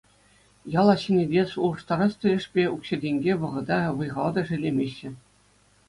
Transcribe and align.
Яла 0.79 0.95
ҫӗнетес, 1.01 1.49
улӑштарас 1.67 2.13
тӗлӗшпе 2.23 2.63
укҫа-тенке, 2.73 3.33
вӑхӑта, 3.45 3.79
вӑй-хала 4.01 4.31
та 4.41 4.49
шеллемеҫҫӗ. 4.53 5.09